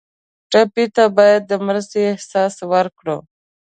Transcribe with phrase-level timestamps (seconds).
[0.51, 3.17] ټپي ته باید د مرستې احساس ورکړو.